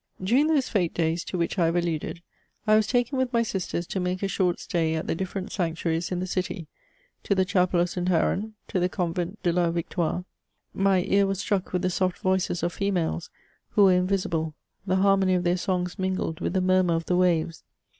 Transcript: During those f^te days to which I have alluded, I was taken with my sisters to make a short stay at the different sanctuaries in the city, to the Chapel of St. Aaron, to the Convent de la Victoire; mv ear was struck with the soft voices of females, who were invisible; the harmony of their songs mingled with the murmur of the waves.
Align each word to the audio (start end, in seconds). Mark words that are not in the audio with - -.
During 0.23 0.47
those 0.47 0.67
f^te 0.67 0.91
days 0.95 1.23
to 1.25 1.37
which 1.37 1.59
I 1.59 1.65
have 1.65 1.75
alluded, 1.75 2.23
I 2.65 2.75
was 2.75 2.87
taken 2.87 3.19
with 3.19 3.31
my 3.31 3.43
sisters 3.43 3.85
to 3.85 3.99
make 3.99 4.23
a 4.23 4.27
short 4.27 4.59
stay 4.59 4.95
at 4.95 5.05
the 5.05 5.13
different 5.13 5.51
sanctuaries 5.51 6.11
in 6.11 6.19
the 6.19 6.25
city, 6.25 6.65
to 7.21 7.35
the 7.35 7.45
Chapel 7.45 7.79
of 7.79 7.91
St. 7.91 8.09
Aaron, 8.09 8.55
to 8.69 8.79
the 8.79 8.89
Convent 8.89 9.43
de 9.43 9.53
la 9.53 9.69
Victoire; 9.69 10.25
mv 10.75 11.07
ear 11.07 11.27
was 11.27 11.39
struck 11.39 11.71
with 11.71 11.83
the 11.83 11.91
soft 11.91 12.17
voices 12.17 12.63
of 12.63 12.73
females, 12.73 13.29
who 13.73 13.83
were 13.83 13.93
invisible; 13.93 14.55
the 14.87 14.95
harmony 14.95 15.35
of 15.35 15.43
their 15.43 15.55
songs 15.55 15.99
mingled 15.99 16.39
with 16.39 16.53
the 16.53 16.61
murmur 16.61 16.95
of 16.95 17.05
the 17.05 17.15
waves. 17.15 17.63